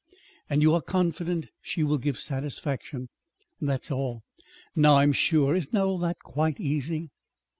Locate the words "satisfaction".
2.17-3.07